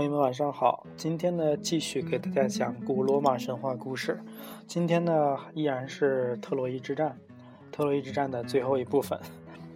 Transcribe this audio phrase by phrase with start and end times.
[0.00, 4.18] 朋友们晚上好，今天呢继续给大家讲古罗马神话故事。
[4.66, 7.14] 今天呢依然是特洛伊之战，
[7.70, 9.20] 特洛伊之战的最后一部分。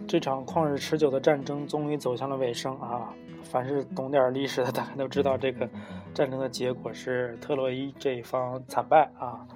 [0.09, 3.13] 这场旷日持久的战争终于走向了尾声啊！
[3.43, 5.69] 凡是懂点历史的，大家都知道这个
[6.15, 9.47] 战争的结果是特洛伊这一方惨败啊，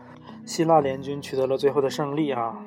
[0.44, 2.62] 希腊联军取得了最后的胜利啊。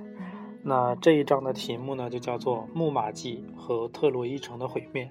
[0.63, 5.05] 那这一章的题目呢就叫做《木马记和特洛伊城的毁灭》。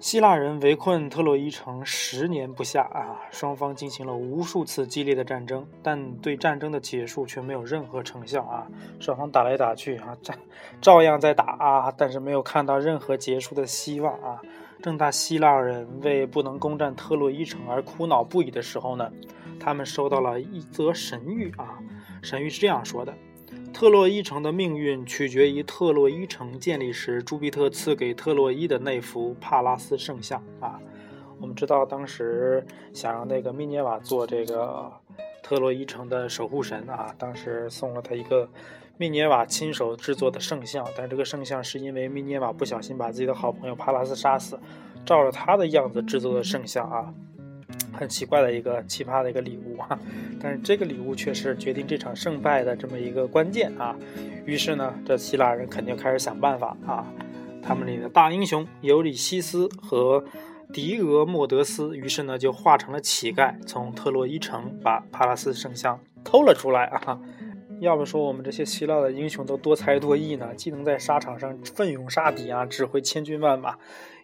[0.00, 8.66] 希腊人围困特洛伊城十年不下啊，双方进行了无数次激烈的战争，但对战争的结束却没有任何成效啊！
[9.00, 10.38] 双方打来打去啊，战
[10.82, 14.42] 照样在打啊，但是没有看到任何结束的希望啊！
[14.82, 19.10] 正当希腊人为不能攻占特洛伊城而苦恼不已的时候呢，
[19.58, 21.78] 他们收到了一则神谕啊，
[22.22, 23.14] 神谕是这样说的。
[23.84, 30.80] 特洛伊城的命运取决于特洛伊城建立时朱庇特赐给特洛伊的那幅帕拉斯圣像啊。
[31.38, 34.90] 我们知道，当时想让那个密涅瓦做这个
[35.42, 38.48] 特洛伊城的守护神啊，当时送了他一个
[38.96, 44.58] 密涅瓦亲手制作的圣像，但这个圣像是因为密涅瓦不小心把自己的好朋友帕拉斯杀死，
[45.04, 47.12] 照着他的样子制作的圣像啊。
[47.94, 49.98] 很奇怪的一个奇葩的一个礼物啊，
[50.40, 53.96] 但是这个礼物却是决定这场胜败的这么一个关键啊。
[54.44, 57.06] 于是呢，这希腊人肯定开始想办法啊。
[57.62, 60.22] 他们里的大英雄尤里西斯和
[60.70, 67.18] 狄俄莫德斯，于是呢就化成了乞丐，从特洛伊城把帕拉斯圣像偷了出来啊。
[67.80, 73.76] 要不说我们这些希腊的英雄都多才多艺呢，既能在沙场上奋勇杀敌啊，指挥千军万马，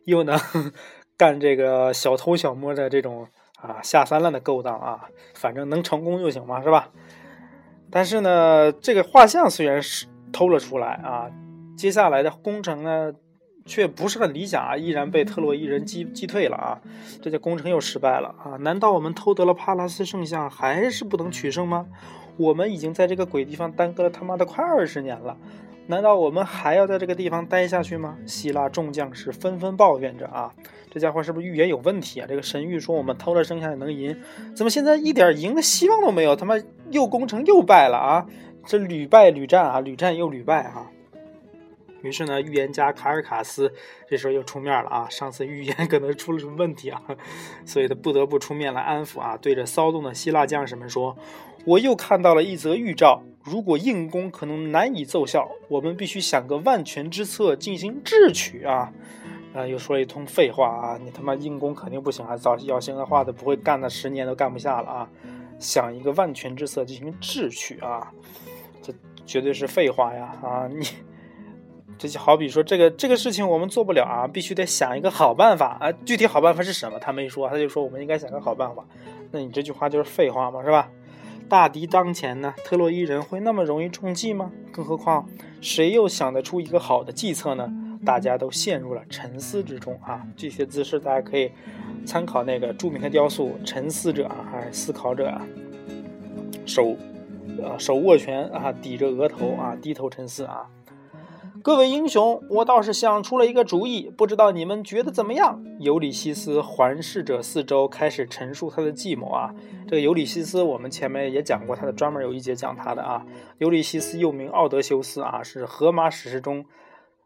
[0.05, 0.39] 又能
[1.17, 3.27] 干这个小偷小摸的这种。
[3.62, 6.89] 啊，下三滥的勾当啊，反正能成功就行嘛，是吧？
[7.91, 11.30] 但是呢，这个画像虽然是偷了出来啊，
[11.77, 13.12] 接下来的工程呢，
[13.66, 16.81] 却不是很理想啊，依然被特洛伊人击击退了啊，
[17.20, 18.56] 这就工程又失败了啊！
[18.60, 21.87] 难道我们偷得了帕拉斯圣像，还是不能取胜吗？
[22.37, 25.37] 我们已经在这个鬼地方耽搁了他妈的快二十年了，
[25.87, 28.17] 难道我们还要在这个地方待下去吗？
[28.27, 30.53] 希腊众将士纷纷抱怨着啊。
[30.91, 32.27] 这家伙是不是预言有问题啊？
[32.29, 34.17] 这个神谕说我们偷了剩下也能赢，
[34.55, 36.37] 怎么现在一点赢的希望都没有？
[36.37, 36.55] 他妈
[36.91, 38.27] 又攻城又败了啊！
[38.67, 40.91] 这屡败屡战啊，屡战又屡败啊！
[42.03, 43.73] 于是呢，预言家卡尔卡斯
[44.09, 45.07] 这时候又出面了啊！
[45.09, 47.03] 上次预言可能出了什么问题啊，
[47.65, 51.17] 所以他不得不出面来安抚啊，对着骚动的希腊将士们说
[51.67, 58.93] ：“我又看到了一则预兆，如果硬攻可能难以奏效，我们必须想个万全之策进行智取啊！”
[59.53, 60.99] 啊，又说了一通废话啊！
[61.03, 62.37] 你他妈硬攻肯定不行啊！
[62.37, 65.11] 早要行的话，都不会干的，十年都干不下了啊！
[65.59, 68.12] 想一个万全之策进行智取啊，
[68.81, 68.93] 这
[69.27, 70.37] 绝对是废话呀！
[70.41, 70.87] 啊，你
[71.99, 75.91] 这就好比说这个这个事情我们做不了啊，必须得想一个好办法啊！
[76.05, 76.97] 具体好办法是什么？
[77.00, 78.84] 他没说，他就说我们应该想个好办法。
[79.33, 80.89] 那你这句话就是废话嘛，是吧？
[81.50, 84.53] 大敌当前呢，特洛伊人会那么容易中计吗？
[84.71, 85.28] 更何况
[85.61, 87.69] 谁又想得出一个好的计策呢？
[88.06, 90.25] 大家都陷入了沉思之中啊！
[90.37, 91.50] 这些姿势大家可以
[92.06, 95.44] 参考那个著名的雕塑《沉思者》啊，还是思考者啊？
[96.65, 96.97] 手，
[97.61, 100.71] 呃，手握拳啊，抵着额头啊，低头沉思啊。
[101.62, 105.62] 各位英雄，我倒是想出了一个主意，不知道你们觉得怎么样？
[105.78, 109.54] 尤里西斯环视着四周，开始陈述他的计谋啊。
[109.87, 113.26] 这个尤里西斯，我们前面也讲过，他的专门有一节讲他的啊。
[113.59, 116.65] 尤里西斯又名奥德修斯啊，是荷马史诗中。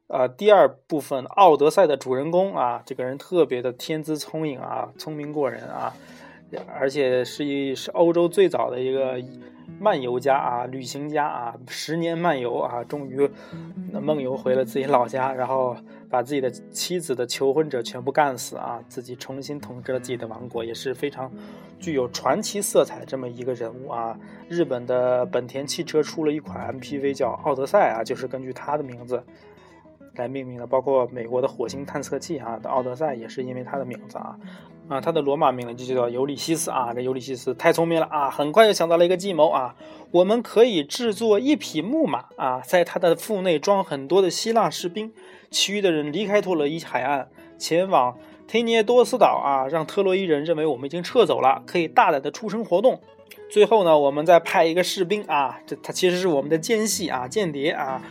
[0.08, 5.94] 呃，第二部分《奥德赛》的主人公啊，这个人特别的天资聪颖啊，聪明过人啊，
[6.76, 9.18] 而且是一是欧洲最早的一个
[9.78, 13.28] 漫游家啊，旅行家啊，十年漫游啊，终于
[14.00, 15.76] 梦游回了自己老家，然后
[16.08, 21.30] 把自己的妻子的求婚者全部干死啊，自己重新统治了自己的王国，也是非常
[21.78, 24.18] 具有传奇色彩这么一个人物啊。
[24.48, 29.22] 日本的本田汽车出了一款 MPV 叫奥德赛啊，就是根据他的名字。
[30.16, 34.38] 来命名的，包括美国的火星探测器啊的奥德赛也是因为他的名字啊，
[34.88, 39.74] 啊，他的罗马名字就叫尤里西斯啊，这尤里西斯太聪明了啊，很快就想到了一个计谋啊，
[40.10, 45.12] 我们可以制作一匹木马啊，在他的腹内装很多的希腊士兵，
[45.50, 53.00] 其余的人离开特洛伊海岸，前往忒涅多斯岛啊，让特洛伊人认为我们已经撤走了，可以大胆的出城活动。
[53.50, 58.02] 最后呢，我们再派一个士兵啊，这他其实是我们的奸细啊，间谍啊。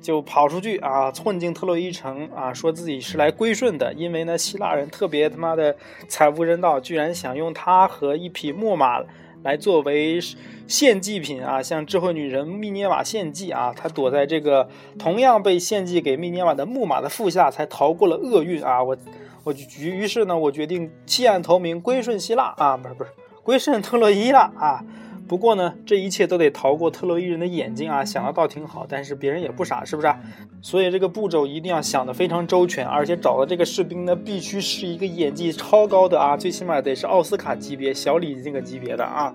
[0.00, 3.92] 就跑出去啊，混进特洛伊城啊，说自己是来归顺的。
[3.94, 5.76] 因为呢，希腊人特别他妈的
[6.08, 9.02] 惨无人道，居然想用他和一匹木马
[9.42, 10.18] 来作为
[10.66, 13.72] 献祭品啊，向智慧女人密涅瓦献祭啊。
[13.76, 14.68] 他躲在这个
[14.98, 18.82] 同样被献祭给密涅瓦的木马的腹下，才逃过了厄运啊！
[18.84, 18.96] 我。
[18.96, 18.96] 我
[19.42, 23.10] 我就于于是呢，我决定弃暗投明，归顺希腊啊，不是不是，
[23.42, 24.84] 归顺特洛伊了啊。
[25.30, 28.04] 不过呢，这一切都得逃过特洛伊人的眼睛啊！
[28.04, 30.12] 想的倒挺好，但是别人也不傻，是不是？
[30.60, 39.32] 所以这个步骤一定要想得非常周全，而且找的这个士兵呢，必须是一个演技超高的啊，最起码得是奥斯卡级别、小李那个级别的啊，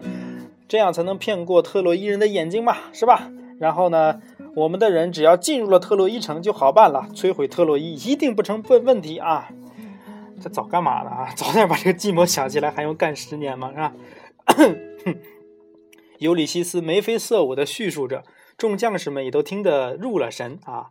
[0.68, 3.32] 这样才能骗过特洛伊人的眼睛嘛，是吧？
[3.58, 4.20] 然后呢，
[4.54, 9.48] 我们的人只要进入了特洛伊城就好办了，摧毁特洛伊一定不成问问题啊！
[10.42, 11.30] 这早干嘛呢啊？
[11.38, 13.72] 早点把这个计谋想起来，还用干十年吗？
[13.72, 13.94] 是吧？
[16.20, 18.24] 尤里西斯眉飞色舞地叙述着，
[18.58, 20.88] 众将士们也都听得入了神啊！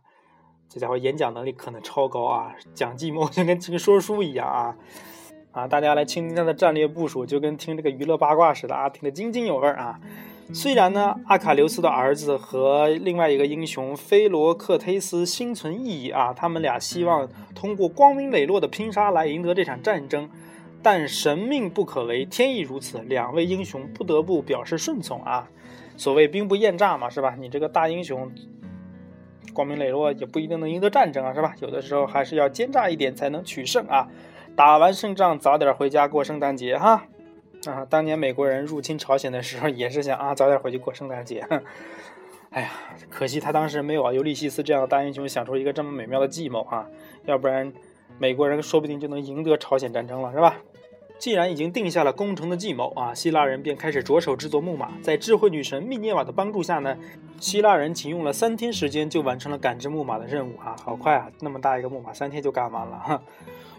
[0.69, 4.75] 这家伙演讲能力可能超高啊，讲计谋 就跟听说书一样啊！
[5.51, 9.99] 啊，大家来倾听他的战略部署，就跟听这个娱乐八卦似的啊，听得津津有味啊！
[10.53, 20.29] 虽然呢，阿卡琉斯的儿子和另外一个英雄菲罗克忒斯心存异议啊，他们俩希望通过光明磊落的拼杀来赢得这场战争。
[20.81, 25.49] 但神命不可违，天意如此，两位英雄不得不表示顺从啊。
[25.97, 27.35] 所谓兵不厌诈嘛，是吧？
[27.39, 28.31] 你这个大英雄，
[29.53, 31.55] 光明磊落也不一定能赢得战争啊，是吧？
[31.61, 34.07] 有的时候还是要奸诈一点才能取胜啊。
[34.55, 37.05] 打完胜仗，早点回家过圣诞节哈。
[37.65, 41.47] 啊，当年美国人入侵朝鲜的时候，也是想啊，早点回去过圣诞节。
[42.51, 42.69] 哎呀，
[43.09, 46.87] 可惜他当时没有啊，尤利西斯这样的大英雄想出一个这么美妙的计谋啊，
[47.25, 47.73] 要不然
[48.17, 50.57] 美国人说不定就能赢得朝鲜战争了，是吧？
[51.17, 54.91] 既然已经定下了攻城的计谋啊，希腊人便开始着手制作木马。
[55.01, 56.97] 在智慧女神密涅瓦的帮助下呢，
[57.39, 61.29] 希腊人仅用了三天时间就完成了赶制木马的任务啊，好快啊！
[61.39, 63.21] 那么大一个木马，三天就干完了哈。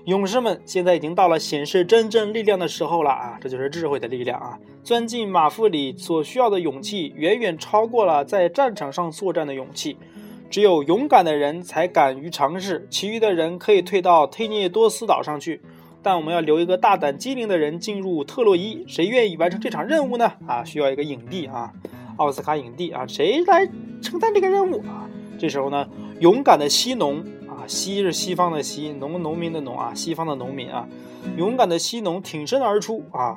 [0.06, 3.38] 勇士们，现在已经到了显示真正力量的时候了啊！
[3.38, 4.58] 这就是智慧的力量啊！
[4.82, 9.98] 钻进马腹里所需要的勇气，远远超过了在战场上作战的勇气。
[10.48, 15.60] 只有勇敢的人才敢于尝试，其余的人可以退到忒涅多斯岛上去。
[16.02, 20.32] 但我们要留一个大胆机灵的人进入特洛伊，谁愿意完成这场任务呢？
[20.46, 21.72] 啊，需要一个影帝啊，
[22.16, 23.68] 奥斯卡影帝啊，谁来
[24.00, 25.10] 承担这个任务啊？
[25.36, 25.88] 这时候呢，
[26.20, 30.88] 勇敢的西农啊，西是西方的西，农农民的农啊，西方的农民啊，
[31.36, 33.36] 勇敢的西农挺身而出啊，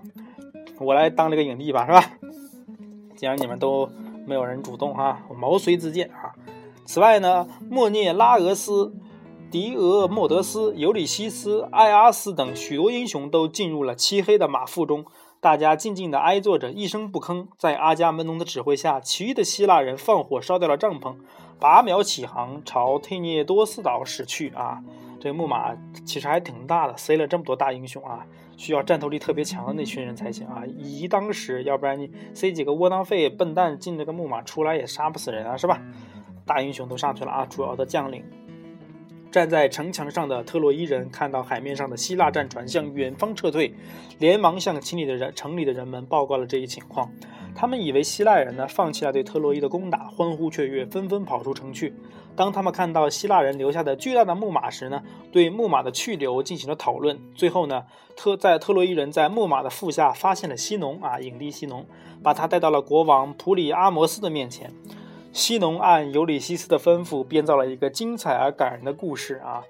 [0.79, 2.03] 我来当这个影帝吧，是吧？
[3.15, 3.89] 既然你们都
[4.27, 6.35] 没有人主动啊，我毛遂自荐啊。
[6.85, 8.93] 此外呢，莫涅拉俄斯。
[9.51, 15.03] 狄俄莫德斯、尤里西斯、埃阿斯等许多英雄都进入了漆黑的马腹中，
[15.39, 17.47] 大家静静地挨坐着，一声不吭。
[17.57, 21.15] 在阿伽门农的指挥下，其余的希腊人放火烧掉了帐篷，
[21.59, 24.49] 拔苗起航，朝忒涅多斯岛驶去。
[24.49, 24.83] 啊，
[25.19, 28.23] 这个木马其实还挺大的，塞了这么多大英雄啊，
[28.55, 30.61] 需要战斗力特别强的那群人才行啊。
[30.77, 35.81] 以当时，要不然你塞几个窝囊废笨蛋进这个木马，出来也杀不死人啊，是吧？
[36.49, 38.23] 大英雄都上去了啊，主要的将领。
[39.31, 43.71] 站在城墙上的特洛伊人看到海面上的希腊战船向远方撤退，
[44.17, 47.11] 连忙向城里的人城里的人们报告了这一情况。
[47.55, 51.93] 他们以为希腊人呢放弃了对特洛伊的攻打，欢呼雀跃，纷纷跑出城去。
[52.35, 57.19] 当他们看到希腊人留下的巨大的木马时呢，对木马的去留进行了讨论。
[57.35, 57.83] 最后呢，
[58.15, 61.85] 特在特洛伊人在木马的腹下发现了西农啊，影帝西农，
[62.23, 64.73] 把他带到了国王普里阿摩斯的面前。
[65.31, 69.63] 西农按尤里西斯的吩咐编造了一个精彩而感人的故事啊！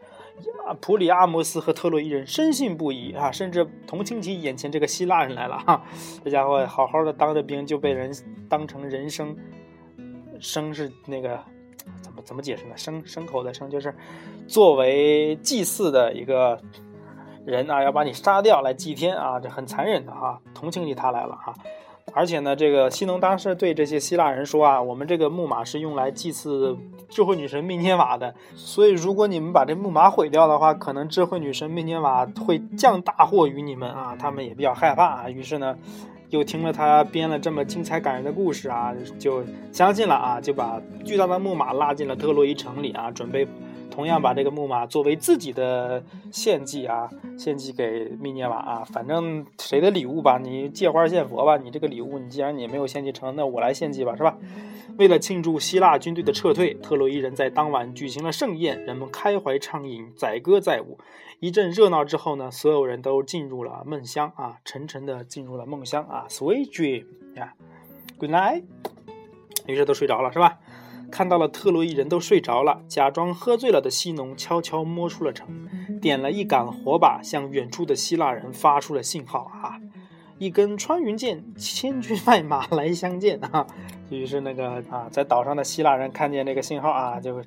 [0.80, 5.84] 普里阿摩斯和特洛伊人深信不疑啊，甚至同情起眼前这个希腊人来了哈！
[6.24, 8.10] 这家伙好好的当着兵就被人
[8.48, 9.36] 当成人生
[10.40, 11.38] 生是那个
[12.02, 12.76] 怎么怎么解释呢？
[12.78, 13.94] 牲牲口的牲就是
[14.48, 16.58] 作为祭祀的一个
[17.46, 20.40] 人啊，要把你杀掉来祭天啊，这很残忍的哈！
[20.54, 21.54] 同情起他来了哈！
[22.14, 26.76] 而且呢，这个西农当时对这些希腊人说啊，我们这个木马是用来祭祀
[27.08, 34.16] 智慧女神密涅瓦的，所以如果你们把这木马毁掉的话，可能智慧女神密涅瓦会降大祸于你们啊。
[34.18, 35.78] 他们也比较害怕啊，于是呢，
[36.32, 43.48] 又听了他编了这么精彩感人的故事啊，就相信了啊，就把巨大的木马拉进了特洛伊城里啊，准备。
[44.00, 46.02] 同样把这个木马作为自己的
[46.32, 54.38] 献祭啊，献祭给密涅瓦啊，反正谁的礼物吧，你借花献佛吧，你这个礼物你既然你没有献祭成，那我来献祭吧，是吧？
[54.98, 60.98] 为了庆祝希腊军队的撤退，特洛伊人在当晚举行了盛宴，人们开怀畅饮，载歌载舞，
[61.42, 67.04] 一阵热闹之后呢，所有人都进入了梦乡啊，沉沉的进入了梦乡啊，Sweet dream
[67.36, 67.54] 呀
[68.18, 68.64] ，Good night，
[69.68, 70.58] 于是都睡着了，是吧？
[71.12, 75.68] 看到了特洛伊人都睡着了，假装喝醉了的西农悄悄摸出了城，
[76.02, 79.80] 点了一杆火把，向远处的希腊人发出了信号啊！
[80.38, 83.68] 一根穿云箭，千军万马来相见啊！
[84.10, 87.42] 于是那个啊，在岛上的希腊人看见那个信号啊，就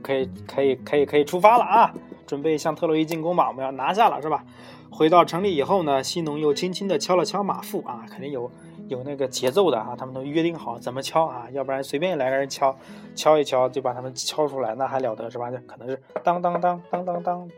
[0.00, 1.92] 可以可以可以可以出发了啊！
[2.26, 4.44] 准备向特洛伊进攻吧，我们要拿下了，是吧？
[4.90, 8.50] 回到城里以后呢，西农又轻轻地敲了敲马腹啊，肯定有
[8.92, 12.76] 有那个节奏的啊，他们都约定好怎么敲啊，要不然随便来个人敲，
[13.16, 15.50] 敲一敲就把他们敲出来，那还了得是吧？
[15.50, 17.48] 就可能是当当当当当当，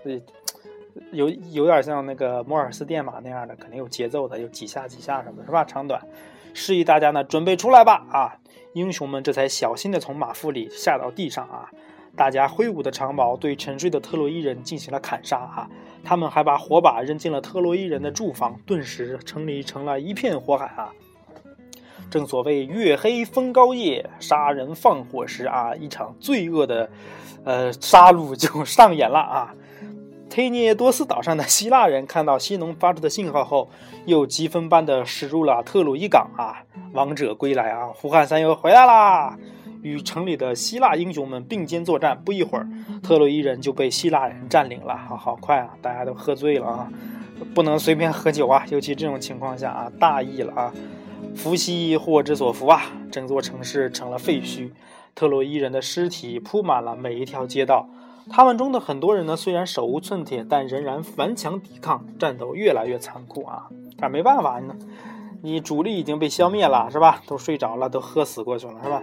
[1.11, 5.65] 有有点像那个摩尔斯电码那样的，肯定有节奏的，有几下几下什么的，是吧？
[5.65, 6.01] 长短，
[6.55, 8.39] 示意大家呢准备出来吧啊！
[8.75, 11.69] 英雄们这才小心的从马腹里下到地上啊！
[12.17, 15.69] 大家挥舞的长矛对沉睡的特洛伊人进行了砍杀啊！
[16.05, 20.93] 他们还把火把扔进了特洛伊人的住房，顿时城里成了一片火海啊！
[22.11, 26.89] 正所谓月黑风高夜，杀人放火时啊，一场罪恶的，
[27.45, 29.55] 呃，杀戮就上演了啊！
[30.31, 33.69] 忒涅多斯岛上的希腊人看到西农发出的信号后，
[34.07, 36.63] 又疾风般的驶入了特鲁伊港啊！
[36.93, 37.89] 王者归来啊！
[37.95, 39.37] 胡汉三又回来啦！
[39.83, 42.67] 与城里的希腊英雄们并肩作战，不一会儿，
[43.03, 44.97] 特洛伊人就被希腊人占领了。
[44.97, 45.71] 好好快啊！
[45.83, 46.89] 大家都喝醉了啊！
[47.55, 48.65] 不能随便喝酒啊！
[48.71, 50.73] 尤其这种情况下啊，大意了啊！
[51.37, 52.83] 伏羲祸之所伏啊！
[53.11, 54.71] 整座城市成了废墟，
[55.15, 57.89] 特洛伊人的尸体铺满了每一条街道。
[58.31, 63.69] 他们中的很多人呢，虽然手无寸铁，但仍然顽强抵抗，战斗越来越残酷啊！
[63.99, 64.73] 但没办法，你
[65.43, 67.23] 你主力已经被消灭了，是吧？
[67.27, 69.03] 都睡着了，都喝死过去了，是吧？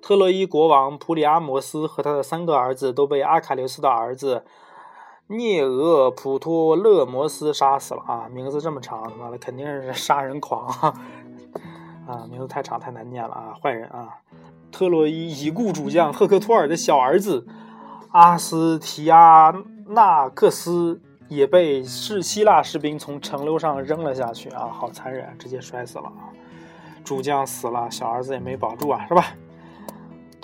[0.00, 4.42] 特洛伊国王普里阿摩斯和他的三个儿子都被阿喀琉斯的儿子
[5.30, 8.28] 涅俄普托勒摩斯杀死了啊！
[8.32, 10.66] 名字这么长，他妈的肯定是杀人狂
[12.06, 12.26] 啊！
[12.30, 13.54] 名字太长太难念了啊！
[13.62, 14.08] 坏人啊！
[14.72, 17.46] 特洛伊已故主将赫克托尔的小儿子。
[18.12, 19.54] 阿斯提亚
[19.88, 26.32] 纳克斯也被是希腊士兵从城楼上扔了下去啊，好残忍，直接摔死了啊！
[27.04, 29.26] 主将死了，小儿子也没保住啊，是吧？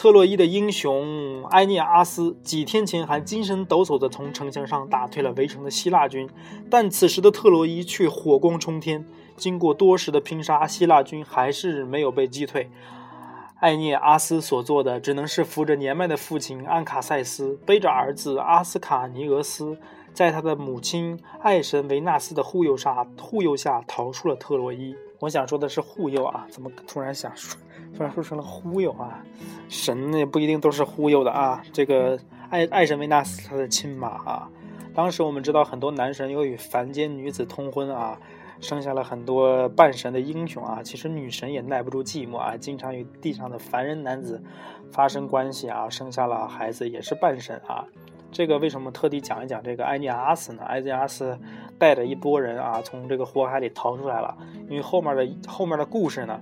[0.04, 6.28] 特洛伊的英雄埃涅阿斯几天前还精神抖擞地从城墙上打退了围城的希腊军，
[6.68, 12.70] 但此时的特洛伊却火光冲天，经过多时的拼杀，希腊军还是没有被击退。
[13.60, 19.78] 艾涅阿斯所做的，只能是扶着年迈的父亲安卡塞斯，背着儿子阿斯卡尼俄斯，
[20.12, 24.94] 在他的母亲爱神维纳斯的护佑下，护佑下逃出了特洛伊。
[25.20, 27.58] 我想说的是护佑啊，怎么突然想说，
[27.96, 29.24] 突然说成了忽悠啊？
[29.68, 31.62] 神也不一定都是忽悠的啊。
[31.72, 32.18] 这个
[32.50, 34.48] 爱爱神维纳斯他的亲妈啊，
[34.94, 38.18] 当时我们知道很多男神又与凡间女子通婚啊。
[38.60, 44.42] 生下了很多半神的英雄啊，其实女神也耐不住寂寞啊，经常与地上的凡人男子
[44.90, 47.84] 发生关系啊，生下了孩子也是半神啊。
[48.32, 50.62] 这个为什么特地讲一讲这个埃涅阿斯呢？
[50.64, 51.38] 埃涅阿斯
[51.78, 54.34] 带着一波人啊，从这个火海里逃出来了。
[54.70, 56.40] 因为后面的后面的故事呢，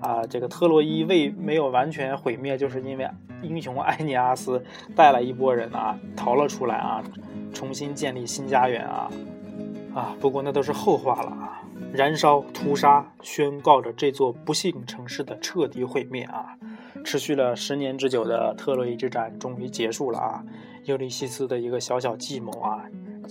[0.00, 3.08] 啊，这个特洛伊未没有完全毁灭，就是因为
[3.42, 4.62] 英雄埃尼阿斯
[4.96, 7.02] 带了一波人啊，逃了出来啊，
[7.52, 9.10] 重新建立新家园啊。
[9.94, 11.62] 啊，不过那都是后话了啊！
[11.92, 16.54] 燃烧、屠杀，宣告着这座不幸城市的彻底毁灭啊！
[17.04, 20.44] 持续了十年之久的特洛伊之战终于结束了啊！
[20.84, 22.84] 尤利西斯的一个小小计谋啊，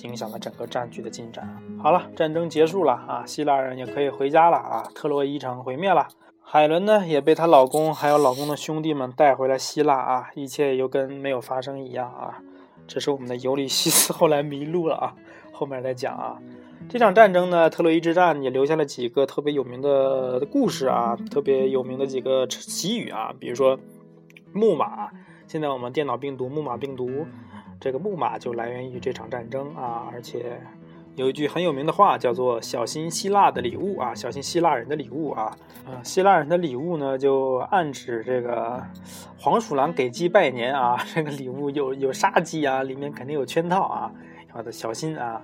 [0.04, 1.48] 影响了整个战局的进展。
[1.82, 4.84] 好了，战争结束了啊，希腊人也可以回家了啊！
[4.94, 6.10] 特洛伊城毁灭了，
[6.52, 12.42] 海伦呢也被她老公还有老公的兄弟们带回了希腊啊，一切又跟没有发生一样啊！
[12.88, 15.14] 这是我们的尤里西斯 后来迷路了啊！
[15.52, 16.40] 后面再讲啊，
[16.90, 23.80] 这场战争呢，特洛伊之战也留下了几个特别有名的故事啊，特别有名的几个习语啊，比如说
[24.52, 25.12] 木马。
[25.46, 27.28] 现在我们电脑病毒木马病毒，
[27.80, 30.60] 这个木马就来源于这场战争啊，而且
[31.20, 35.54] 有一句很有名的话叫做“小心希腊的礼物啊，小心希腊人的礼物啊”。
[35.86, 38.82] 啊，希腊人的礼物呢，就暗指这个
[39.38, 44.10] 黄鼠狼给鸡拜年啊， 这个礼物有有杀鸡啊，里面肯定有圈套啊。
[44.56, 45.42] 要的小心啊！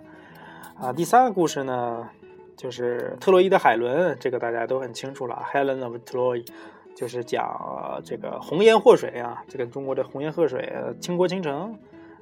[0.80, 2.08] 啊，第三个故事呢，
[2.56, 6.48] 就是特洛伊的海伦，这个大家都很清楚了，Helen of Troy，
[6.96, 11.78] 就是讲这个红颜祸水啊，这个中国的红颜祸水，倾国倾城，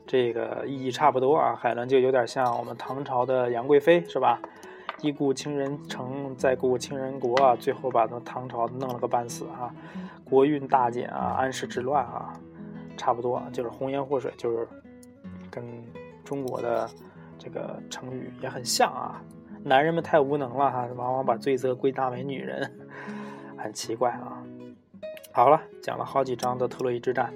[0.06, 1.56] 这个意义差不多啊。
[1.56, 4.40] 海伦就有点像我们唐朝的杨贵妃，是吧？
[5.02, 9.74] 一顾倾人城，再顾倾人国，最后把那唐朝弄了个半死啊，
[10.24, 12.34] 国运大减啊，安史之乱啊，
[12.96, 14.68] 差不多就是红颜祸水，就是
[15.52, 15.64] 跟。
[16.26, 16.90] 中国的
[17.38, 19.22] 这个成语也很像啊，
[19.62, 22.72] 男人们太无能了哈，往往把罪责归纳为女人，
[23.58, 24.42] 很奇怪啊。
[25.34, 27.34] 好了，讲了好几章的特洛伊之战，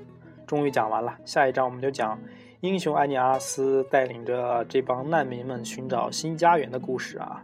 [0.47, 1.17] 终于讲完了。
[1.25, 2.17] 下一章我们就讲
[2.61, 7.43] 英雄艾尼阿斯带领着这帮难民们寻找新家园的故事啊。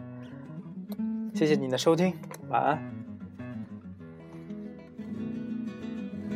[1.36, 2.14] 谢谢你的收听，
[2.50, 3.03] 晚安。